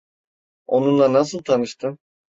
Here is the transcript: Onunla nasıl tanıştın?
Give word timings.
Onunla 0.67 1.13
nasıl 1.13 1.41
tanıştın? 1.43 1.97